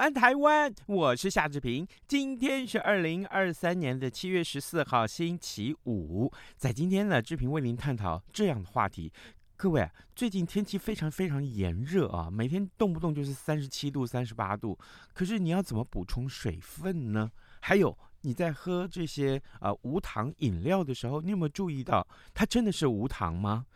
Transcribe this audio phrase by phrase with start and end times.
[0.00, 0.74] 安，台湾！
[0.86, 1.86] 我是夏志平。
[2.08, 6.32] 今天是二零二三年的七月十四号，星期五。
[6.56, 9.12] 在今天呢，志平为您探讨这样的话题。
[9.58, 9.86] 各位，
[10.16, 14.78] 最近天气非常非常炎热啊，每天动不动就是三十七度、三十八度。
[15.12, 17.30] 可是你要怎么补充水分呢？
[17.60, 23.66] 还有你在喝这些啊、无糖饮料的时候，你有没有注意到它真的是无糖吗？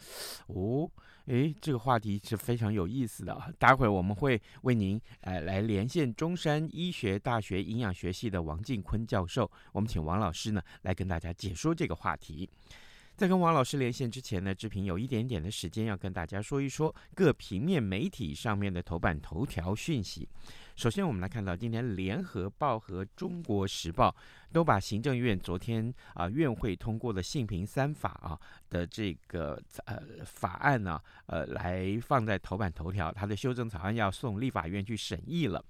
[0.46, 0.90] 哦。
[1.26, 3.54] 诶，这个话题是非常有意思的！
[3.58, 12.48] 待会儿我们会为您呃来连线中山医学大学营养学系的王静坤教授，我们请王老师呢来跟大家解说这个话题。
[13.16, 20.28] 在跟王老师连线之前呢，志平有一点点的时间要跟大家说一说各平面媒体上面的头版头条讯息。
[20.76, 24.10] 首先，我们来看到今天《联合报》和《中国时报》
[24.52, 28.38] 都把行政院昨天啊院会通过的性平三法啊
[28.70, 35.64] 的这个呃法案呢，呃来放在头版头条，它的修正草案要送立法院去审议了。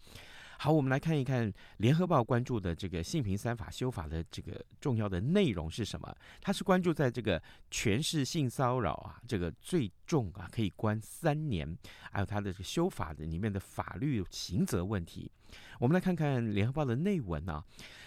[0.64, 6.16] 好，我们来看一看《联合报》关注的这个性平三法修法的这个重要的内容是什么？
[6.40, 7.38] 它是关注在这个
[7.70, 11.76] 权势性骚扰啊，这个最重啊可以关三年，
[12.10, 15.30] 还有它的这个修法的里面的法律刑责问题。
[15.78, 17.62] 我们来看看《联合报》的内文啊。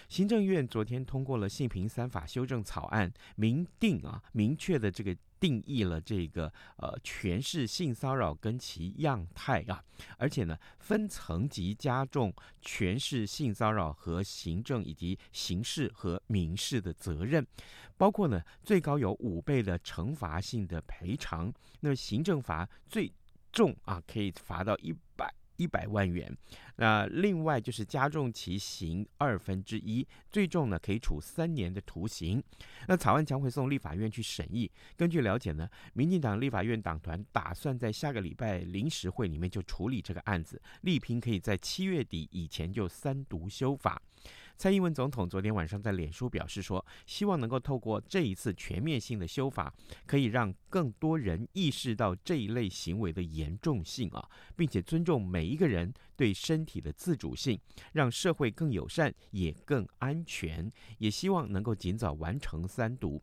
[0.10, 9.84] 行政院昨天通过了性平三法修正草案，明定啊，明确的这个定义了这个呃全市性骚扰跟其样态啊，
[10.18, 17.46] 而且呢分层级加重全市性骚扰和行政以及刑事和民事的责任，
[17.98, 23.12] 包括呢最高有五倍的惩罚性的赔偿，那行政罚最
[23.52, 24.96] 重啊可以罚到一。
[25.58, 26.36] 一百万元，
[26.78, 32.42] 那另外就是加重其刑二分之一，最重呢可以处三年的徒刑。
[32.88, 34.72] 那草案将会送立法院去审议。
[34.96, 44.02] 根据了解呢，民进党立法院党团打算在下个礼拜临时会里面就处理这个案子，力拼可以在七月底以前就三读修法。
[44.58, 49.72] 蔡英文总统昨天晚上在脸书表示说，希望能够透过这一次全面性的修法，
[50.08, 57.58] 可以让更多人意识到这一类行为的严重性啊，并且尊重每一个人对身体的自主性，
[57.94, 60.70] 让社会更友善也更安全。
[60.98, 63.22] 也希望能够尽早完成三读。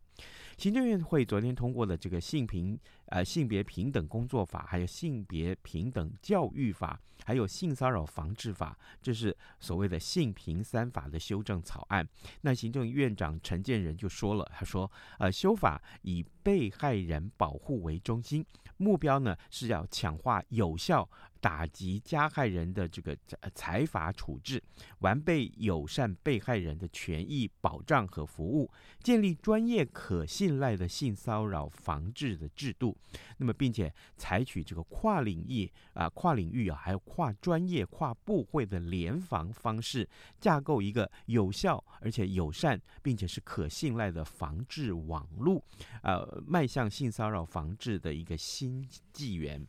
[0.57, 12.09] 行政院会昨天通过的这个性平呃性别平等工作法，还有性别平等教育法，还有性骚扰防治法，这是所谓的性平三法的修正草案。
[12.43, 14.89] 那行政院长陈建仁就说了，他说
[15.19, 18.47] 呃修法以被害人保护为中心，
[18.77, 21.11] 目标呢是要强化有效。
[21.41, 23.15] 打击加害人的这个
[23.55, 24.63] 财罚处置，
[25.01, 28.71] 完备友善被害人的权益保障和服务，
[29.03, 32.97] 建立专业可信赖的性骚扰防治的制度。
[33.37, 40.09] 那么，并且采取这个跨领域啊、跨领域啊，还有跨专业、跨部会的联防方式，
[40.41, 45.63] 架构一个有效而且友善，并且是可信赖的防治网络，
[46.03, 49.67] 呃，迈向性骚扰防治的一个新纪元。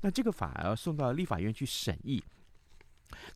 [0.00, 2.20] 那这个法要送到立法院去审议，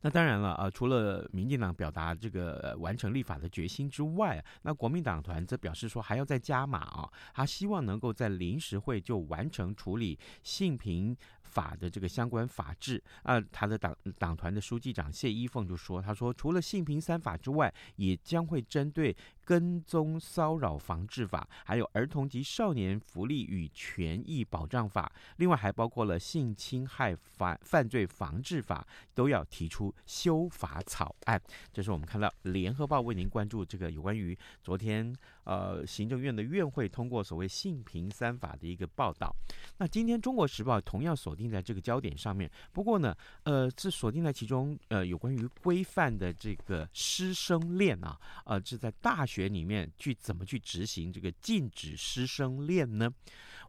[0.01, 19.15] 那当然了啊，除了民进党表达这个完成立法的决心之外，那国民党团则表示说还要再加码啊，他希望能够在临时会就完成处理性平法的这个相关法制啊，他的党党团的书记长谢依凤就说，他说除了性平三法之外，也将会针对。
[19.47, 28.85] 跟踪骚扰防治法，还有儿童及少年福利与权益保障法，另外还包括了性侵害犯犯罪防治法，
[29.15, 31.41] 都要提出修法草案。
[31.71, 35.15] 这是我们看到联合报为您关注这个有关于昨天
[35.45, 39.33] 呃行政院的院会通过所谓性平三法的一个报道。
[39.77, 49.36] 那今天中国时报同样锁定在这个焦点上面，不过呢，呃是锁定在其中呃有关于规范的这个师生恋啊，呃是在大学。
[49.37, 53.07] 学里面去怎么去执行这个禁止师生恋呢？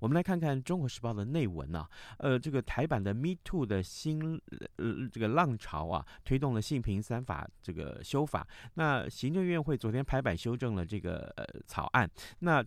[0.00, 1.86] 我们来看看《中国时报》的内文啊，
[2.18, 4.40] 呃，这个台版的 Me Too 的新
[4.76, 8.46] 呃这个浪潮啊，推动了性平三法这个修法。
[8.74, 12.08] 那行政院会昨天拍版修正了这个呃草案。
[12.38, 12.64] 那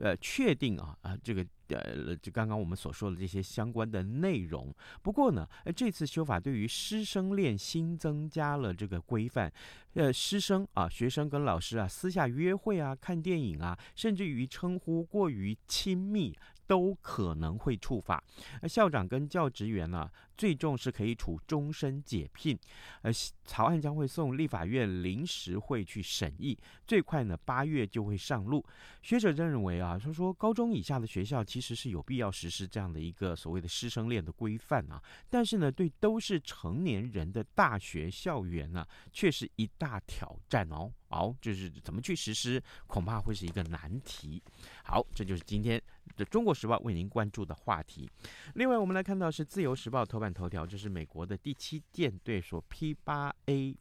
[0.00, 1.46] 呃确定啊啊这个。
[1.72, 4.74] 呃，就刚刚我们所说的这些相关的内容。
[5.02, 9.52] 不过呢，呃，这次修法对于师生恋新增加了这个规范。
[9.94, 16.36] 呃，师生啊，学生跟老师啊，私下约会啊，看电影啊，甚至于称呼过于亲密，
[16.70, 18.22] 都可能会触法。
[18.62, 22.56] 呃，校长跟教职员呢，最重是可以处终身解聘。
[23.02, 23.10] 呃，
[23.44, 26.56] 草案将会送立法院临时会去审议，
[26.86, 28.64] 最快呢八月就会上路。
[29.02, 40.92] 学者认为啊，他说高中以下的学校其实是有必要实施这样的一个所谓的师生恋的规范啊，但是呢，对都是成年人的大学校园呢，却是一大挑战哦。
[41.08, 44.40] 好，就是怎么去实施，恐怕会是一个难题。
[44.84, 45.82] 好，这就是今天
[46.16, 48.08] 这《中国时报》为您关注的话题。
[48.54, 53.76] 另外，我们来看到是《自由时报》头版头条，这是美国的第七舰队说 P 八 A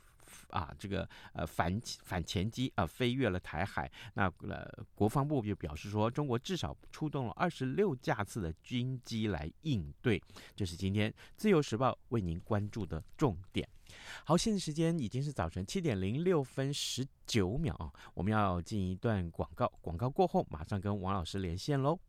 [0.52, 3.92] 啊，这个呃反反潜机啊飞越了台海。
[4.14, 10.22] 那呃，国防部就表示说，中国至少出动了二十六架次的军机来应对。
[10.56, 13.68] 这是今天《自由时报》为您关注的重点。
[14.24, 22.00] 好，现在时间已经是早晨七点零六分十九秒啊，我们要进一段广告，广告过后马上跟王老师连线喽。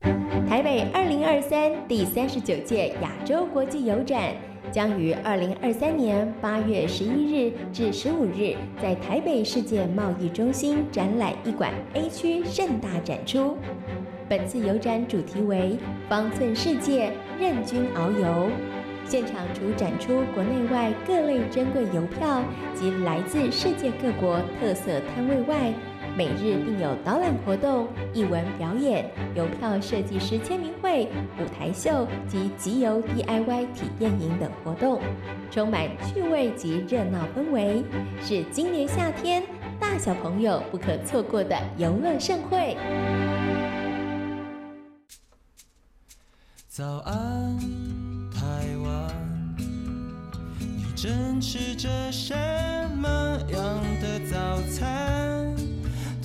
[0.00, 4.34] 台北二零二三第三十九届亚洲国际邮展
[4.70, 13.56] 将于二零二三年八月十一日至十五日在台北世界贸易中心展览一馆 A 区盛大展出。
[14.28, 15.76] 本次邮展主题为
[16.08, 17.10] “方寸世界，
[17.40, 18.50] 任君遨游”。
[19.08, 22.42] 现场除展出国内外各类珍贵邮票
[22.74, 25.72] 及来自世界各国特色摊位外，
[26.18, 31.04] 每日并有导览活动、艺文表演、邮票设计师签名会、
[31.38, 35.00] 舞台秀及集邮 DIY 体验营等活动，
[35.48, 37.84] 充满趣味及热闹氛围，
[38.20, 39.44] 是今年夏天
[39.78, 42.76] 大小朋友不可错过的游乐盛会。
[46.66, 47.56] 早安。
[51.00, 52.34] 正吃着什
[52.96, 53.06] 么
[53.52, 55.37] 样的早餐？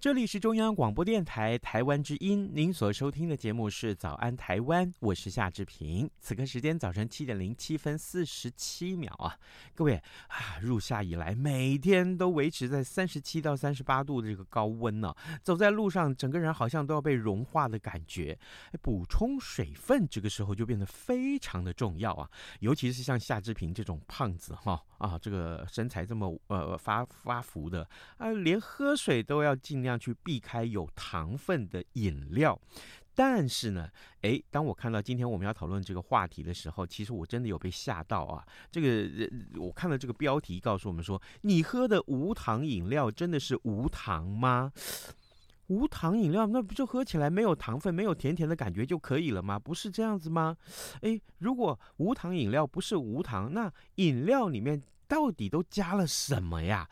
[0.00, 6.08] 这里是中央广播电台台湾之音，您所收听的节目是《早安台湾》，我是夏志平。
[6.20, 9.36] 此刻时间早晨七点零七分四十七秒啊，
[9.74, 9.96] 各位
[10.28, 18.38] 啊，入夏以来每天都维持在三十七到三十八度的这个高温呢、走在路上整个人好像都要被融化的感觉。
[18.80, 22.26] 补充水分这个时候就变得非常的重要啊，
[22.60, 27.86] 尤其是像夏志平这种胖子哈啊，这个身材这么呃发发福的
[28.16, 29.89] 啊，连喝水都要尽量。
[29.90, 32.56] 这样去避开有糖分的饮料，
[33.12, 33.90] 但是呢，
[34.20, 38.46] 诶，当我看到今天我们要讨论这个话题的时候，其实我真的有被吓到啊！
[38.70, 44.72] 这个我看到这个标题告诉我们说，你喝的无糖饮料真的是无糖吗？
[45.66, 49.58] 无糖饮料那不就喝起来没有糖分、没有甜甜的感觉就可以了吗？
[49.58, 50.56] 不是这样子吗？
[51.00, 56.88] 诶，如果无糖饮料不是无糖，那饮料里面到底都加了什么呀？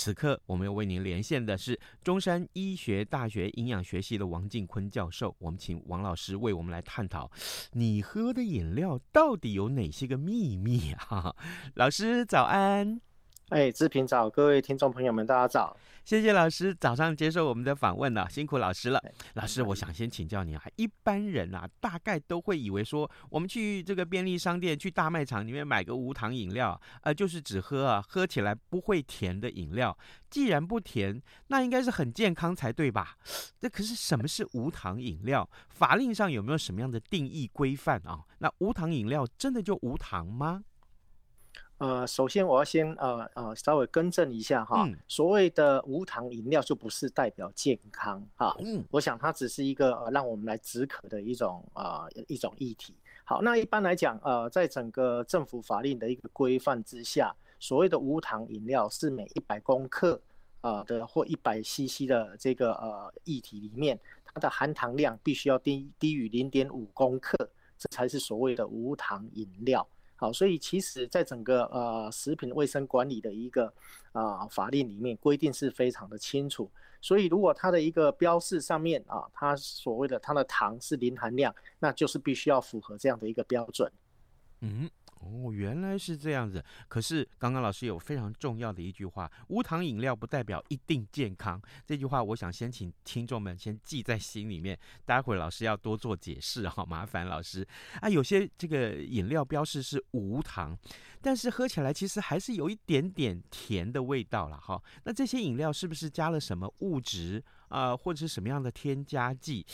[0.00, 5.36] 此刻，我们要为您连线的是中山医学大学营养学系的王静坤教授。
[5.38, 7.30] 我们请王老师为我们来探讨，
[7.72, 11.36] 你喝的饮料到底有哪些个秘密啊？
[11.76, 13.02] 老师早安。
[13.50, 15.76] 哎，志平早，各位听众朋友们，大家早。
[16.04, 19.02] 谢谢老师早上接受我们的访问了，辛苦老师了。
[19.34, 29.98] 老师，我想先请教你啊，一般人啊，大概都会以为说，我们去这个便利商店、去大卖场里面买个无糖饮料，呃，就是只喝啊，喝起来不会甜的饮料。
[30.30, 33.16] 既然不甜，那应该是很健康才对吧？
[33.58, 35.50] 这可是什么是无糖饮料？
[35.70, 38.20] 法令上有没有什么样的定义规范啊？
[38.38, 40.62] 那无糖饮料真的就无糖吗？
[41.80, 52.94] 呃，首先我要先呃呃稍微更正一下哈，嗯、所谓的无糖饮料就不是代表健康哈，嗯，我想它只是一个呃让我们来止渴的一种呃一种议题。
[53.24, 60.20] 好，那一般来讲呃，在整个政府法令的一个规范之下，所谓的无糖饮料是每一百公克
[60.60, 67.34] 呃的或一百 CC 的这个呃液体里面，它的含糖量必须要低低于零点五公克，
[67.78, 69.88] 这才是所谓的无糖饮料。
[70.20, 73.72] 好，所以其实，在整个呃食品卫生管理的一个
[74.12, 76.70] 啊、呃、法令里面规定是非常的清楚。
[77.00, 83.90] 所以，如果它的一个标示上面啊，它所谓的它的糖是零含量，那就是必须要符合这样的一个标准。
[84.60, 86.64] 嗯，哦，原来是这样子。
[86.88, 91.60] 可是刚刚老师有非常重要的一句话：无糖饮料不代表一定健康。
[91.86, 97.66] 这句话我想先请听众们先记在心里面，待会儿老师要多做解释，好麻烦老师
[98.00, 98.08] 啊。
[98.08, 100.76] 有些这个饮料标示是无糖，
[101.20, 104.82] 但是喝起来其实还是有一点点甜的味道了哈。
[105.04, 109.66] 那这些饮料是不是加了什么物质啊，或者是什么样的添加剂？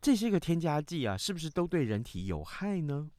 [0.00, 3.10] 这些个添加剂啊，是不是都对人体有害呢？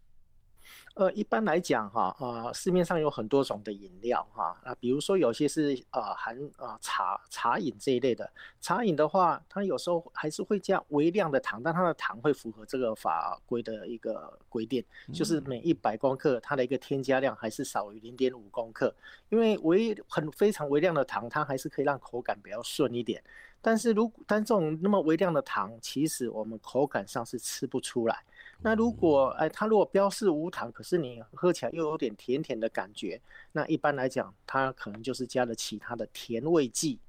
[0.99, 8.29] 呃，一般来讲哈，呃，市面上有很多种的饮料哈，啊，比如说有些是呃含呃茶茶饮这一类的，
[8.59, 18.93] 茶饮的话，它有时候还是会加微量的糖，但它的糖会符合这个法规的一个规定，就是每一百公克它的一个添加量还是少于零点五公克，
[19.29, 23.23] 因为微很非常微量的糖，它还是可以让口感比较顺一点，
[23.61, 28.21] 但是如果但这种那么微量的糖，其实我们口感上是吃不出来。
[28.61, 33.21] 那如果哎，它如果标示无糖，可是你喝起来又有点甜甜的感觉，
[33.53, 36.99] 那一般来讲，它可能就是加了其他的甜味剂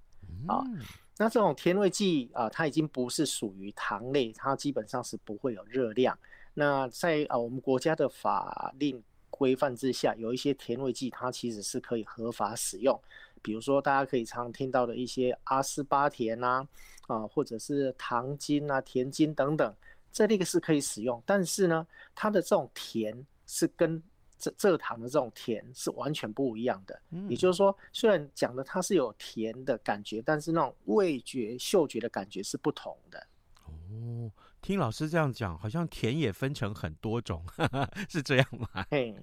[0.47, 0.62] 啊。
[1.19, 6.16] 那这种甜味剂啊，它已经不是属于糖类，它基本上是不会有热量。
[6.54, 12.99] 那在啊我们国家的法令规范之下，有一些甜味剂它其实是可以合法使用，
[13.42, 16.66] 比如说大家可以常听到的一些阿斯巴甜啊
[17.09, 19.75] 啊，或者是糖精啊、甜精等等。
[20.12, 24.02] 这那个是可以使用，但是呢，它的这种甜是跟
[24.40, 27.00] 蔗蔗糖的这种甜是完全不一样的。
[27.11, 33.26] 嗯，也就是说，虽然讲的它是有甜的感觉，但是那种味觉、嗅觉的感觉是不同的。
[33.67, 34.31] 哦，
[34.62, 37.45] 听老师这样讲，好像甜也分成很多种，
[38.09, 38.87] 是这样吗？
[38.90, 39.14] 嘿。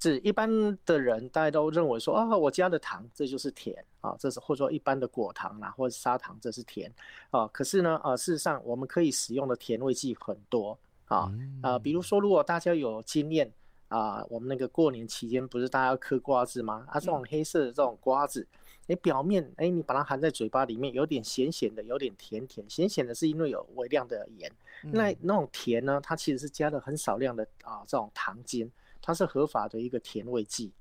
[0.00, 0.48] 是一般
[0.86, 6.90] 的人，大家都认为说啊，我加的糖这就是甜啊，这是或者说一般的果糖啦，或者砂糖这是甜
[7.30, 7.46] 啊。
[7.48, 11.30] 可是呢，呃，事实上我们可以使用的甜味剂很多啊
[11.60, 13.52] 啊，比如说如果大家有经验
[13.88, 16.86] 啊，我们那个过年期间不是大家要嗑瓜子吗？
[16.88, 18.46] 啊，这种黑色的这种瓜子，
[18.86, 28.72] 哎，表面哎你把它含在嘴巴里面，有点咸咸的，有点甜甜，咸咸的是因为有微量的盐，那那种甜呢，它其实是加了很少量的啊这种糖精。
[29.02, 30.72] 它是合法的一个甜味剂，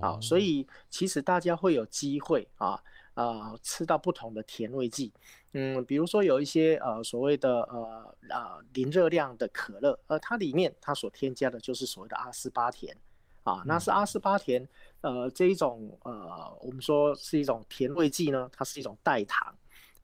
[0.00, 5.12] 啊，所以其实大家会有机会啊啊吃到不同的甜味剂，
[5.52, 12.96] 嗯，比如说有一些呃所谓的呃呃零热量的可乐，呃它里面它所添加的就是所谓的阿斯巴甜，
[13.42, 14.66] 啊，那是阿斯巴甜，
[15.02, 19.54] 呃这一种呃我们说是一种甜味剂呢，它是一种代糖，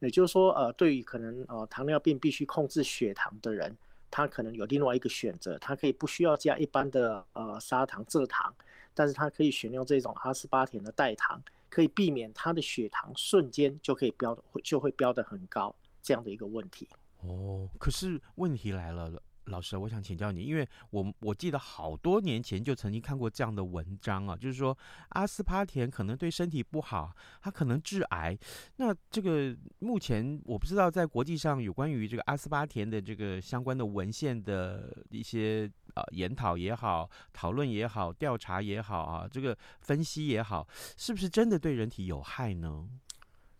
[0.00, 3.74] 也就是说呃对于可能呃糖尿病必须控制血糖的人。
[4.10, 8.54] 他可能有另外一个选择，它可以不需要加一般的呃砂糖、蔗糖，
[8.94, 16.88] 但是它可以选用这种阿斯巴甜的代糖，可以避免它的血糖瞬间就可以飙的就会飙得很高这样的一个问题。
[17.20, 19.22] 哦，可是问题来了了。
[19.46, 24.76] 老师，我想请教你，因为我我记得好多年前就曾经看过这样的文章啊，就是说
[25.10, 28.36] 阿斯巴甜可能对身体不好，它可能致癌。
[28.76, 42.88] 那这个目前我不知道在国际上有关于这个阿斯巴甜的这个相关的文献的一些呃研讨也好、讨论也好、调查也好啊，这个分析也好，是不是真的对人体有害呢？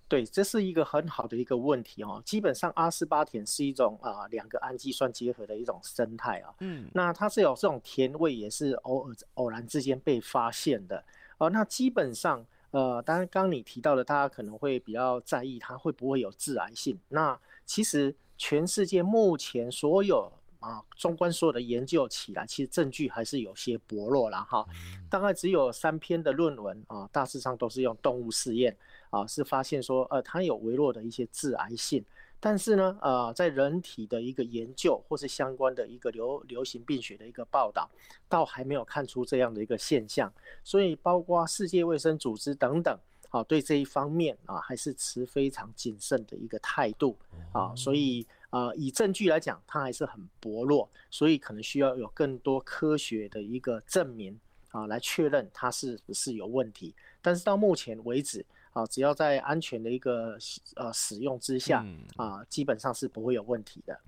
[0.09, 2.23] 对，这是一个很好的一个问题哦。
[2.25, 6.55] 基本上，阿斯巴甜是一种啊、呃、两个氨基酸结合的一种生态啊。
[6.61, 11.05] 嗯，那它是有这种甜味，也是偶尔偶然之间被发现的。
[11.39, 16.97] 呃，那基本上，呃，当然刚刚你提到的，大家可能会比较在意它会不会有致癌性。
[17.09, 24.65] 那其实全世界目前所有啊，纵观所有的研究起来，其实证据还是有些薄弱了哈。
[25.11, 28.77] 大概只有三篇的论文啊，大致上都是用动物试验。
[29.17, 32.05] 啊，是发现说，呃，它有微弱的一些致癌性，
[32.39, 37.89] 但是呢，呃，在人体的一个研究或是相关的一个流流行病学的一个报道，
[38.29, 40.31] 倒还没有看出这样的一个现象，
[40.63, 42.99] 所以包括世界卫生组织等等，
[43.31, 47.17] 啊，对这一方面啊，还是持非常谨慎的一个态度
[47.53, 54.39] 啊，所以啊，以证据来讲，它还是很薄弱，所以可能需要有更多科学的一个证明
[54.73, 58.45] 啊，来确认它是不是有问题，但是到目前为止。
[58.77, 60.37] 啊，只要在安全的一个
[60.75, 61.83] 呃使用之下，
[62.17, 63.99] 啊，基本上是不会有问题的。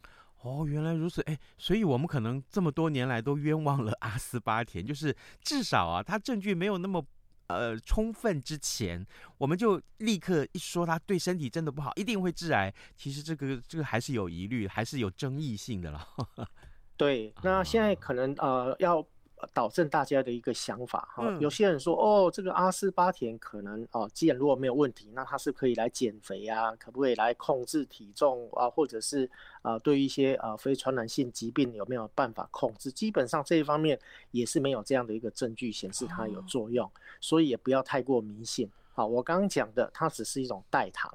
[0.43, 7.03] 哦，原来如此，哎，所以我们可能这么多年来都冤枉了阿斯巴甜，就是至少啊，他证据没有那么
[7.47, 9.07] 呃充分之前，
[9.39, 12.71] 我们就立刻一说它对身体真的不好，一定会致癌。
[12.95, 16.07] 其实这个这个还是有疑虑，还是有争议性的了。
[16.99, 19.03] 对，那现在可能呃要。
[19.53, 21.31] 导正大家的一个想法哈。
[21.41, 29.31] 有些人说哦，这个阿斯巴甜可能哦，既然如果没有问题，那它是可以来减肥啊，可不可以来控制体重啊，或者是
[29.63, 32.91] 啊，对于一些啊非传染性疾病有没有办法控制？
[32.91, 33.99] 基本上这一方面
[34.31, 36.91] 也是没有这样的一个证据显示它有作用，
[37.21, 38.71] 所以也不要太过迷信。
[38.93, 41.13] 好，我刚刚讲的，它只是一种代糖。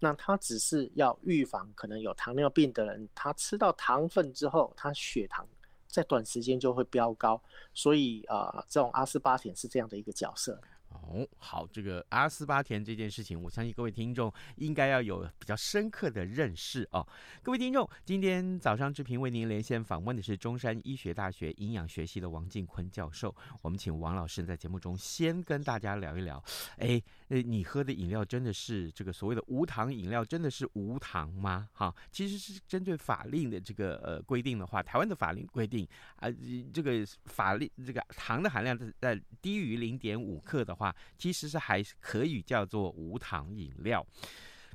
[0.00, 5.46] 那它只是要预防可能有糖尿病的人，他吃到糖分之后，他血糖
[5.94, 7.40] 在短时间就会飙高，
[7.72, 10.60] 所以啊、这种阿斯巴甜是这样的一个角色。
[10.88, 17.06] 哦，好，这个阿斯巴甜这件事情，我相信各位听众应该要有比较深刻的认识哦。
[17.42, 23.34] 各位听众，今天早上志平为您连线访问的是中山医学大学营养学系的王静坤教授。
[23.60, 26.42] 我们请王老师在节目中先跟大家聊一聊，
[26.78, 27.00] 哎，
[27.42, 31.68] 你喝的饮料真的是这个所谓的无糖饮料，真的是无糖吗？
[31.72, 35.86] 哈，其实是针对法令的这个呃规定的话，台湾的法令规定
[36.16, 36.28] 啊，
[36.72, 40.94] 这个法令这个糖的含量在低于零点五克的话。
[41.16, 44.06] 其实是还可以叫做无糖饮料，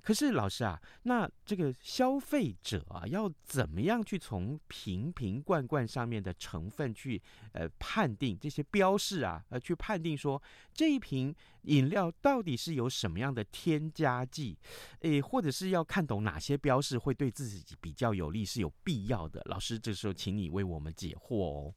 [0.01, 7.21] 可是老师啊，那这个消费者啊，要怎么样去从瓶瓶罐罐上面的成分去
[7.53, 10.41] 呃判定这些标示啊，呃去判定说
[10.73, 14.57] 这一瓶饮料到底是有什么样的添加剂，
[15.01, 19.41] 诶，或者是要看懂哪些标示会对自己比较有利是有必要的？
[19.45, 21.73] 老师，这时候请你为我们解惑哦。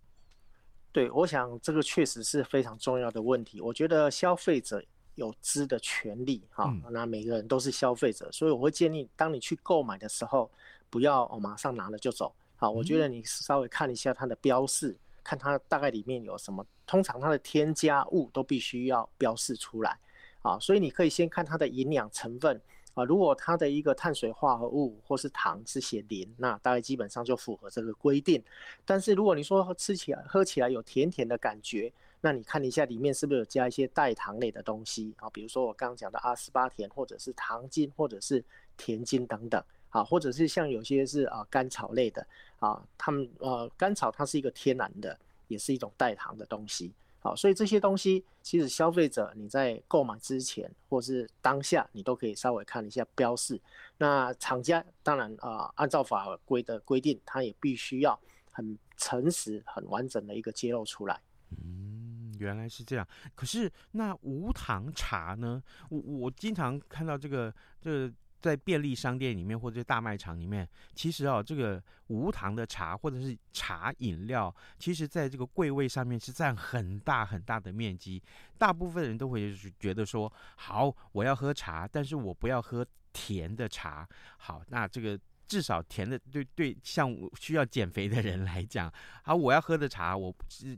[0.93, 3.63] 对，我想这个确实是非常重要的问题。
[3.63, 10.51] 我觉得消费者有知的权利，哈、嗯，那每个人都是消费者，所以我会建议，当你去购买的时候，
[10.89, 19.99] 不要哦马上拿了就走，好，我觉得你稍微看一下它的标示，看它大概里面有什么，通常它的添加物都必须要标示出来，
[20.43, 22.61] 啊，所以你可以先看它的营养成分。
[22.95, 28.45] 啊，如果它的一个碳水化合物或是糖是写零，那大概基本上就符合这个规定。
[28.85, 31.91] 但是如果你说吃起来、喝起来有甜甜的感觉，
[32.23, 35.29] 那你看一下里面是不是有加一些代糖类的东西啊？
[35.31, 38.43] 比如说我刚刚讲的阿斯巴甜，或者是糖精，或者是
[38.77, 42.27] 甜精等等啊，或者是像有些是啊甘草类的
[42.61, 46.93] 啊，它们呃甘草它是一个天然的，也是一种代糖的东西。
[47.19, 53.61] 好，所以这些东西其实消费者你在购买之前或是当下，你都可以稍微看一下标示。
[53.99, 58.19] 那厂家当然啊、按照法规的规定，它也必须要
[58.51, 61.21] 很诚实、很完整的一个揭露出来。
[61.51, 61.92] 嗯，
[62.43, 63.07] 原来是这样。
[63.35, 65.63] 可是那无糖茶呢？
[65.89, 68.13] 我我经常看到这个这个。
[68.43, 78.21] 在便利商店里面或者大卖场里面，其实啊，这个无糖的茶或者是茶饮料，其实在这个柜位上面是占很大很大的面积。
[78.59, 84.05] 大部分人都会觉得说，好，我要喝茶，但是我不要喝甜的茶。
[84.39, 85.17] 好，那这个。
[85.53, 88.91] 至少甜的，对对，像需要减肥的人来讲，
[89.23, 90.35] 好，我要喝的茶，我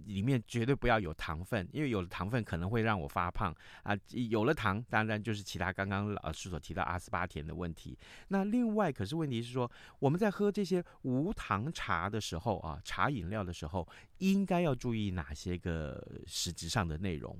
[0.07, 3.97] 里面绝对不要有糖分，因为有了糖分可能会让我发胖啊。
[4.11, 7.97] 有了糖，当然就是其他刚刚老师所提到阿斯巴甜的问题。
[8.27, 17.39] 那另外，可是问题是说，我们在喝这些无糖茶的时候啊，茶饮料的时候，应该要注意哪些个实质上的内容？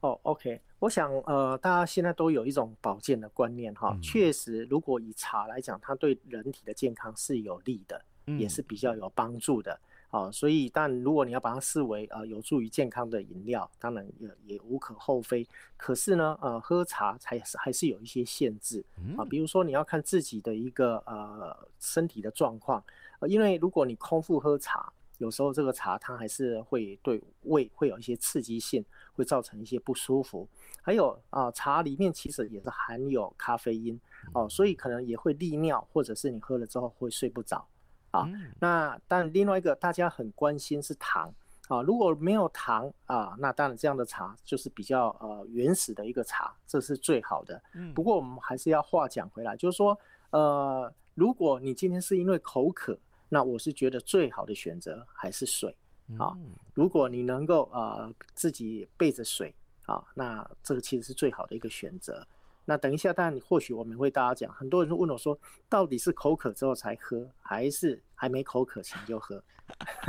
[0.00, 9.78] 哦、oh，OK，我想呃，大家现在都有一种保健的观念哈，确实，如果以茶来讲，它对人体的健康是有利的，嗯、也是比较有帮助的。
[10.10, 10.30] 啊。
[10.30, 15.46] 所以，但如果你要把它视为呃有助于健康的饮料，当然也也无可厚非。
[15.78, 18.84] 可是呢，呃，喝茶才是还是有一些限制
[19.16, 22.84] 啊，比如说你要看自己的一个呃身体的状况，
[23.26, 28.84] 因为如果你空腹喝茶，有时候这个茶它还是会对胃会有一些刺激性。
[29.16, 30.46] 会造成一些不舒服，
[30.82, 33.98] 还有啊，茶里面其实也是含有咖啡因
[34.34, 37.66] 哦，所以可能也会利尿，或者是你喝了之后会睡不着
[38.10, 38.28] 啊。
[38.60, 41.32] 那但另外一个大家很关心是糖
[41.68, 47.58] 啊，如果没有糖啊，那当然这样的茶就是比较呃原始的一个茶，这是最好的。
[47.94, 49.98] 不过我们还是要话讲回来，就是说
[50.28, 55.74] 呃，如果你今天是因为口渴，那我是觉得最好的选择还是水。
[56.18, 56.38] 啊，
[56.72, 59.52] 如果你能够呃自己备着水
[59.86, 62.24] 啊，那这个其实是最好的一个选择。
[62.64, 65.36] 那等一下，当然你或许我们会大家讲，很多人都问我说，
[65.68, 69.42] 到底是口渴之后才喝，还是还没口渴前就喝？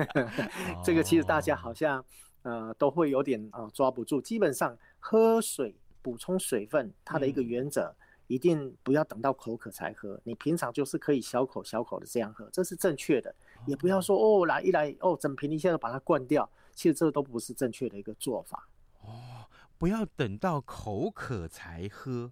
[0.86, 2.06] 这个其实大家好像
[2.44, 4.22] 呃都会有点呃抓不住。
[4.22, 7.86] 基本上喝水补充水分，它的一个原则。
[7.88, 7.96] 嗯
[8.28, 13.34] 一定不要等到口渴才喝，你平常就是可以小口小口的这样喝，这是正确的。
[13.66, 18.68] 也不要说哦，来一来哦，整瓶一下子把它灌掉，其实这都不是正确的一个做法。
[19.02, 22.32] 哦，不要等到口渴才喝。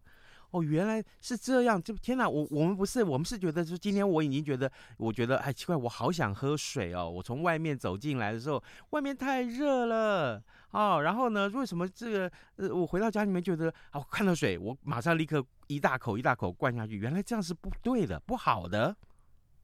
[0.51, 7.10] 哦，原来是这样，就天哪，我我们不是，我们是觉得，就今天我已经觉得，我觉得哎奇怪，我好想喝水哦。
[7.10, 11.01] 我从外面走进来的时候，外面太热了哦。
[11.01, 16.95] 然后呢，为什么这个呃，我回到家里面觉得，哦，看到水，我马上立刻一大口一大口灌下去。
[16.97, 18.95] 原来这样是不对的，不好的。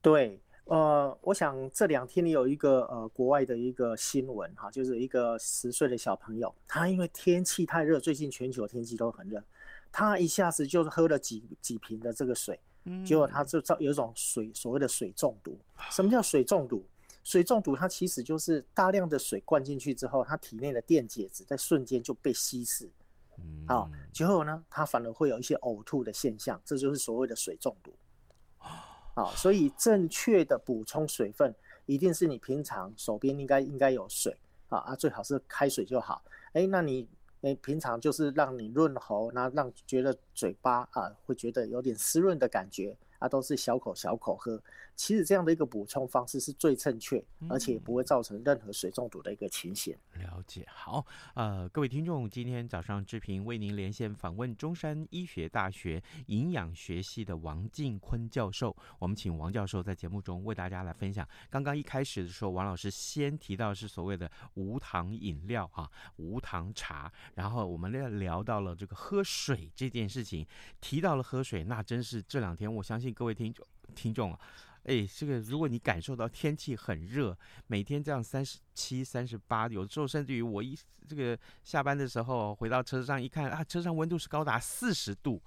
[0.00, 9.42] 对，呃，我想这两天你有一个呃国外的一个新闻哈，就是一个十岁的小朋友，他因为天气太热，最近全球天气都很热。
[9.90, 12.58] 他一下子就喝了几几瓶的这个水，
[13.04, 15.58] 结果他就造有一种水所谓的水中毒。
[15.90, 16.84] 什么叫水中毒？
[17.22, 22.90] 水中毒它其实就是大量的水灌进去之后，他体内的电解质在瞬间就被稀释，
[23.66, 27.92] 好，结果呢，他反而会有一些呕吐的现象，这就是所谓的水中毒。
[28.58, 31.54] 好，所以正确的补充水分，
[31.86, 34.36] 一定是你平常手边应该应该有水
[34.68, 36.22] 啊啊，最好是开水就好。
[36.52, 37.08] 哎，那你。
[37.44, 42.96] 哎，平常就是让你润喉，那让觉得嘴巴啊会觉得有点湿润的感觉。
[43.22, 44.60] 它都是小口小口喝，
[44.96, 49.96] 其实这样的一个补充方式是最正确，而且也不会造成任何水中毒的一个情形。
[50.14, 51.06] 嗯、了解，好，
[51.36, 58.76] 呃，各位听众，今天早上志平为您连线访问中山医学大学营养学系的王进坤教授。
[58.98, 61.24] 我们请王教授在节目中为大家来分享。
[61.48, 70.44] 刚刚一开始的时候，王老师先提到是所谓的无糖饮料啊，无糖茶，然后我们聊聊到了这个喝水这件事情，
[70.80, 73.11] 提到了喝水，那真是这两天我相信。
[73.12, 74.38] 各位听众，听众啊，
[74.84, 85.42] 哎，这个如果你感受到天气很热，每天这样三十七、三十八，有时候甚至于我一这个下班的时候回到车上一看啊，车上温度是高达四十度，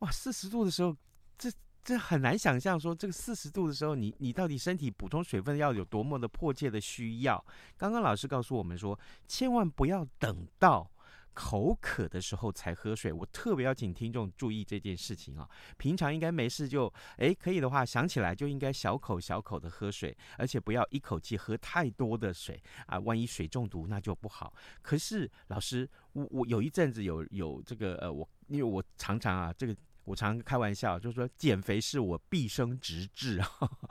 [0.00, 0.96] 哇，四十度的时候，
[1.36, 1.50] 这
[1.82, 7.44] 这很难想象说这个四十度的时候，你你到底身体补充水分要有多么的迫切的需要？
[7.76, 10.90] 刚刚老师告诉我们说，千万不要等到。
[11.34, 15.48] 口渴的时候才喝水，我特别要请听众注意这件事情啊。
[15.76, 24.54] 平常应该没事就，诶，可以的话想起来就应该小口小口的喝水，而且不要一口气喝太多的水啊，万一水中毒那就不好。
[24.80, 29.76] 可是老师，我我有一阵子有有这个呃，我因为我常常啊这个。
[30.04, 33.48] 我常开玩笑，就是说减肥是我毕生直志啊。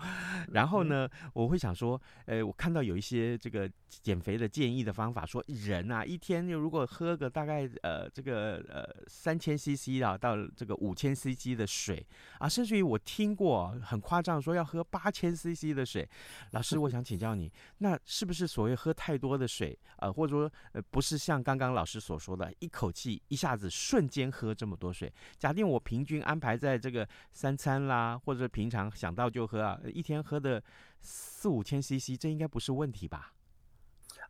[0.51, 12.05] 然后呢，我会想说，呃，我看到有一些这个减肥的建议的方法，说人啊，一天如果喝个大概呃这个呃三千 CC 啊到这个五千 CC 的水
[12.39, 16.07] 啊，甚至于我听过很夸张说要喝八千 CC 的水。
[16.51, 25.11] 老师，我想请教你，那是不是所谓喝太多的水啊，呃，或者说呃不是像刚刚老师所说的，一口气一下子瞬间喝这么多水？
[25.37, 30.61] 假定我平平均安排在这个三餐啦，或者平常想到就喝啊，一天喝的
[30.99, 33.32] 四五千 CC，这应该不是问题吧？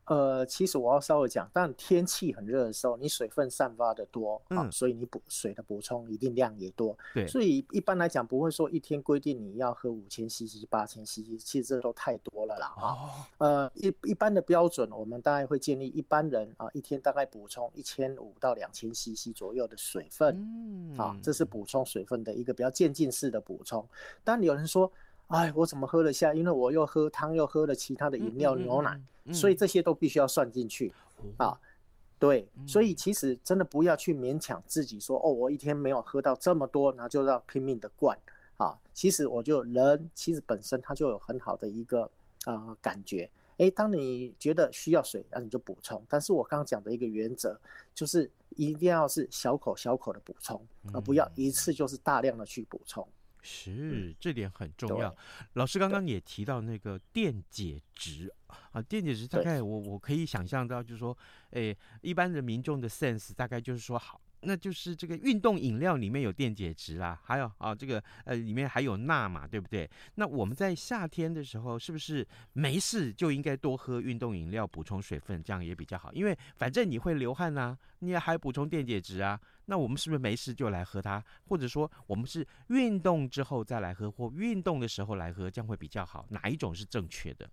[0.06, 6.98] 呃，其实我要稍微讲，但天气很热的时候，你水分散发的多，嗯、啊，所以你补水的补充一定量也多。
[7.14, 12.74] 对，所以一般来讲不会说一天规定你要喝五千 CC、八千 CC，其实这都太多了啦。
[12.78, 20.36] 哦，呃，一一般的标准，我们大概会建议一般人啊，一天大概补充一千五到两千 CC 左右的水分。
[20.38, 23.88] 嗯，啊，这是补充水分的一个比较渐进式的补充。
[24.24, 24.92] 但有人说，
[25.28, 26.34] 哎，我怎么喝得下？
[26.34, 29.00] 因为我又喝汤，又喝了其他的饮料、牛奶。
[29.32, 30.92] 所以这些都必须要算进去，
[31.38, 31.58] 啊，
[32.20, 38.20] 对，所以其实真的不要去勉强自己说，哦，我一天没有喝到这么多，然后就要拼命的灌，
[38.58, 42.12] 啊，其实我就人其实本身它就有很好的一个
[42.46, 46.04] 呃感觉，诶，当你觉得需要水，那你就补充。
[46.10, 47.58] 但是我刚刚讲的一个原则
[47.96, 53.08] 就是一定要是小口小口的补充，而不要一次就是大量的去补充。
[53.44, 55.16] 是，这点很重要。
[55.54, 58.34] 老师刚刚也提到那个电解质
[58.72, 61.16] 啊，电解质大概我我可以想象到，就是说，
[61.52, 64.20] 诶，一般的民众的 sense 大概就是说好。
[64.46, 69.90] 那就是这个运动饮料里面有电解质啦，还有啊，这个呃里面还有钠嘛，对不对？
[70.16, 76.12] 那我们在夏天的时候，是不是没事就应该多喝运动饮料补充水分，这样也比较好？
[76.14, 79.40] 因为反正你会流汗啊，你也还补充电解质啊。
[79.66, 81.24] 那我们是不是没事就来喝它？
[81.46, 86.26] 或者说我们是运动之后再来喝，或运动的时候来喝，这样会比较好？
[86.30, 87.50] 哪一种是正确的？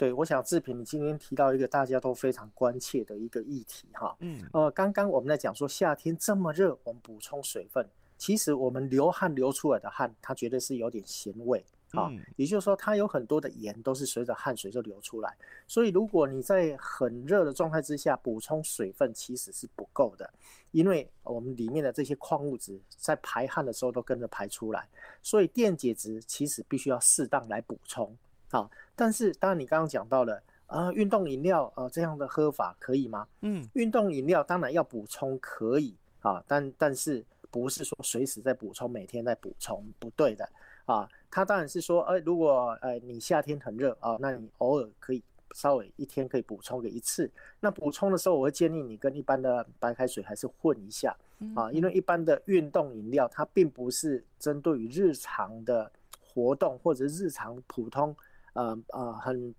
[0.00, 7.86] 对，我想志平，你今天提到一个大家都非常关切的一个议题哈，嗯，呃，刚刚我们在讲说夏天这么热，我们补充水分，
[8.16, 15.36] 其实我们流汗流出来的汗，它绝对是有点咸味啊，嗯，也就是说它有很多的盐都是随着汗水就流出来，
[15.66, 20.32] 所以如果你在很热的状态之下补充水分，其实是不够的，
[20.70, 24.88] 因为我们里面的这些矿物质在排汗的时候都跟着排出来，
[25.22, 28.16] 所以电解质其实必须要适当来补充。
[28.50, 33.26] 好，但是当然你刚刚讲到了，啊，运动饮料，呃，这样的喝法可以吗？
[33.42, 40.48] 嗯，运动饮料当然要补充可以啊，但但是不是说随时在补充，每天在补充，不对的
[40.84, 41.08] 啊。
[41.30, 45.22] 它当然是说，呃，如果呃你夏天很热啊，那你偶尔可以
[45.54, 47.30] 稍微一天可以补充个一次。
[47.60, 51.16] 那补充的时候，我会建议你跟一般的白开水还是混一下
[51.54, 58.14] 啊，因为一般的运动饮料它并不是针对于日常的活动或者日常普通
[58.60, 59.54] 呃呃很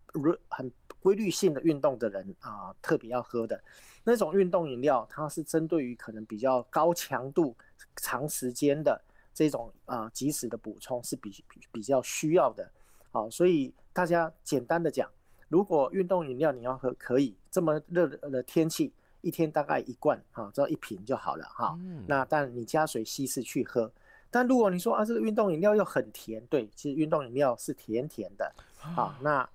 [0.47, 3.59] 很规律性的运动的人啊特别要喝的。
[4.03, 7.55] 那种运动饮料，它是针对于可能比较高强度、
[7.95, 8.99] 长时间的
[9.33, 12.69] 这种啊及时的补充是比比比较需要的。
[13.11, 15.09] 好，所以大家简单的讲，
[15.49, 21.77] 如果运动饮料你要喝，可以这么热的天气，一天大概一罐哈，只要一瓶就好了哈。
[22.07, 23.91] 那但你加水稀释去喝。
[24.31, 28.51] 但如果你说啊，这个运动饮料又很甜，对，其实运动饮料是甜甜的。
[28.81, 29.47] 好，那。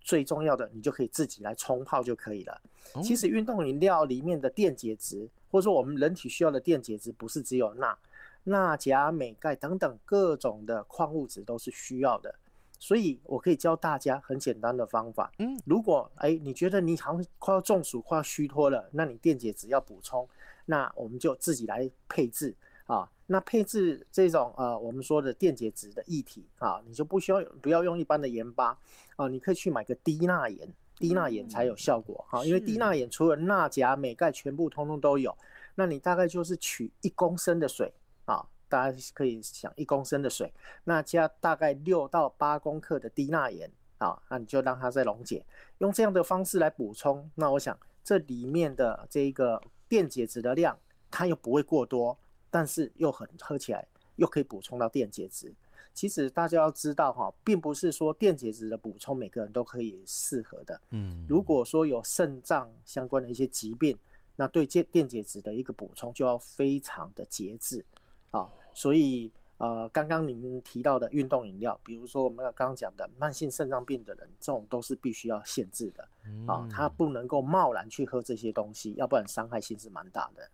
[0.00, 2.58] 最重要的，你就可以自己来冲泡就可以了。
[3.02, 7.98] 其实运动饮料里面的电解质，或者说我们人体需要的电解质，不是只有钠、
[8.44, 12.34] 钠、钾、镁、钙等等各种的矿物质都是需要的。
[12.78, 15.30] 所以我可以教大家很简单的方法。
[15.40, 20.26] 嗯，如果哎你觉得你好像快要中暑、快要虚脱了，那你电解质要补充，
[20.64, 22.54] 那我们就自己来配置
[22.88, 23.08] 啊。
[23.30, 28.76] 那配置这种呃我们说的电解质的液体啊，你就不需要不要用一般的盐巴。
[29.14, 32.44] 啊，你可以去买个低钠盐，低钠盐才有效果哈。
[32.44, 35.36] 因为低钠盐除了钠、钾、镁、钙全部通通都有。
[35.74, 37.92] 那你大概就是取一公升的水
[38.24, 40.52] 啊，大家可以想一公升的水，
[40.84, 45.44] 那加大概六到八公克的低钠盐啊，那你就让它再溶解，
[45.78, 47.30] 用这样的方式来补充。
[47.34, 50.78] 那我想这里面的这一个电解质的量，
[51.10, 52.18] 它又不会过多，
[52.50, 55.52] 但是又很喝起来又可以补充到电解质。
[55.94, 60.80] 其实大家要知道哈，并不是说电解质的补充每个人都可以适合的。
[60.90, 63.98] 嗯，如果说有肾脏相关的一些疾病，
[64.36, 67.84] 那对电电解质的一个补充就要非常的节制
[68.30, 68.48] 啊。
[68.74, 76.08] 所以呃，刚刚您提到的运动饮料，比如说我们刚刚讲的慢性肾脏病的人，这种都是必须要限制的
[76.46, 80.48] 啊，他不能够贸然去喝这些东西，要不然伤害性是蛮大的。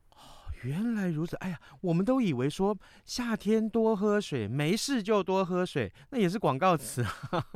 [0.64, 7.04] 原来如此，哎呀，我们都以为说夏天多喝水，没事就多喝水，那也是广告词，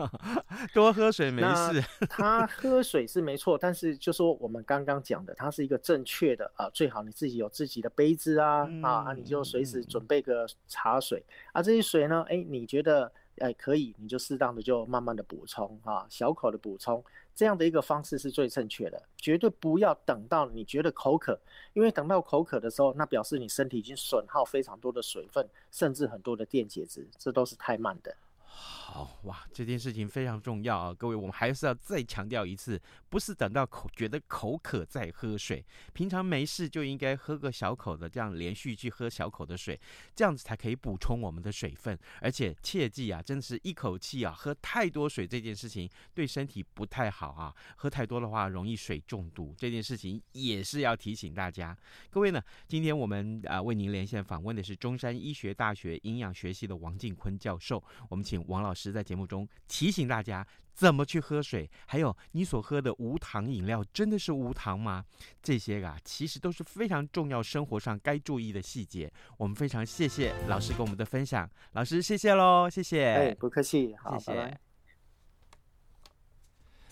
[0.75, 1.83] 多喝水没事。
[2.09, 17.03] 他喝水是没错，但是就说我们刚刚讲的，它是一个正确的啊，最好你自己有自己的杯子啊，嗯、啊，你就随时准备个茶水，啊，这些水呢，哎，你觉得哎可以，你就适当的就慢慢的补充啊，小口的补充。
[17.35, 21.39] 这样的一个方式是最正确的，绝对不要等到你觉得口渴，
[21.73, 28.13] 因为等到口渴的时候，那表示你身体已经损耗非常多的水分，甚至很多的电解质，这都是太慢的。
[28.61, 30.95] 好哇，这件事情非常重要啊！
[30.95, 39.79] 各位，我们还是要再强调一次，不是等到口觉得口渴再喝水，平常没事就应该喝个小口的，这样连续去喝小口的水，
[40.17, 41.97] 这样子才可以补充我们的水分。
[42.21, 51.77] 而且切记啊，真的是一口气啊，喝太多水这件事情对身体不太好啊，喝太多的话容易水中毒，这件事情也是要提醒大家。
[52.11, 58.93] 各位呢，今天我们啊为您连线访问的是中山医学大学营养学系的王进坤教授，我们请王老师。
[58.93, 65.05] 在节目中提醒大家怎么去喝水，还有你所喝的无糖饮料真的是无糖吗？
[65.43, 69.13] 这些啊，其实都是非常重要生活上该注意的细节。
[69.37, 73.07] 我们非常谢谢老师跟我们的分享，老师谢谢喽，谢谢。
[73.07, 74.35] 哎，不客气，好，谢谢。
[74.35, 74.61] 拜拜。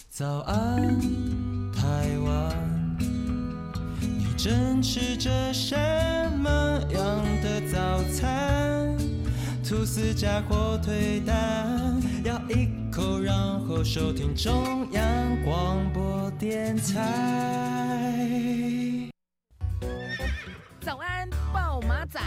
[0.09, 0.99] 早安，
[1.73, 2.97] 台湾，
[4.01, 5.77] 你正吃着什
[6.39, 6.51] 么
[6.91, 8.66] 样的早餐？
[9.69, 13.35] 吐司加火腿蛋，咬一口，然
[13.67, 18.23] 后收听中央广播电台。
[20.81, 22.21] 早安，报马仔。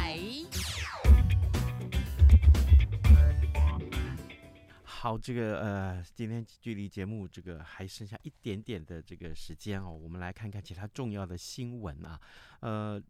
[4.84, 12.20] 好，这个呃，今天距离节目这个还剩下一点点的这个时间哦，我们来看看其他重要的新闻啊，
[12.60, 13.02] 呃。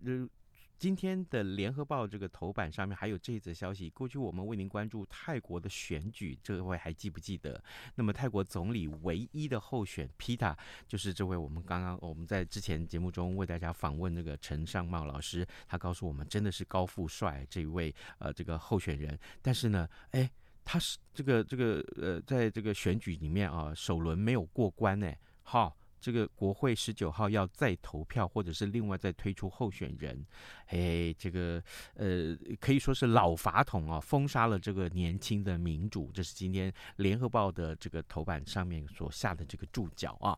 [0.80, 3.90] 今天的联合报这个头版上面还有这则消息。
[3.90, 7.62] 过去我们为您关注泰国的选举，这位还记不记得？
[7.96, 19.20] 那么泰国总理唯一的候选皮塔，就是这位我们刚刚我们在之前节目中为大家访问那个陈尚茂老师，他告诉我们真的是高富帅这位呃这个候选人。
[19.42, 20.32] 但是呢，哎，
[20.64, 25.14] 他是这个这个呃在这个选举里面啊首轮没有过关呢。
[25.44, 25.76] 好。
[26.00, 30.26] 这个国会十九号要再投票，或者是另外再推出候选人，
[30.68, 31.62] 哎，这个
[31.96, 36.12] 呃可以说是老法统啊，封杀了这个年轻的民主。
[36.14, 40.38] 这是今天联合报的这个头版上面所下的这个注脚啊。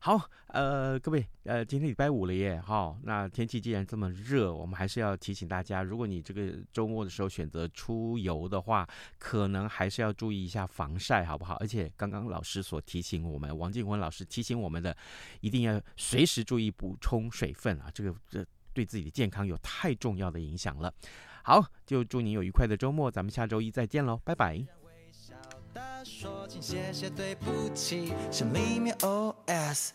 [0.00, 11.54] 好，呃，各位，呃，今天礼拜五了耶，哈、那天气既然这么热，我们还是要提醒大家，如果你这个周末的时候选择出游的话，可能还是要注意一下防晒，好不好？
[11.56, 14.96] 而且刚刚老师所提醒我们，王静文老师提醒我们的，
[15.40, 20.92] 一定要随时注意补充水分啊，这个这对自己的健康有太重要的影响了。
[21.42, 24.64] 好，就祝你有愉快的周末，咱们下周一再见喽，拜拜。
[26.04, 29.90] 说，请谢谢对不起，像里面 OS。